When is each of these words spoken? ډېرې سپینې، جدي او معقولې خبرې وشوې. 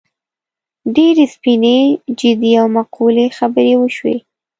ډېرې 0.95 1.25
سپینې، 1.35 1.77
جدي 2.19 2.51
او 2.61 2.67
معقولې 2.75 3.25
خبرې 3.37 3.73
وشوې. 3.77 4.17